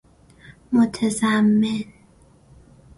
[0.71, 1.79] متضمن